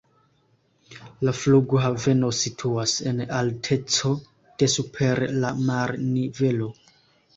La 1.27 1.33
flughaveno 1.39 2.31
situas 2.39 2.95
en 3.11 3.21
alteco 3.41 4.15
de 4.63 4.71
super 4.77 5.23
la 5.45 5.53
marnivelo. 5.69 6.73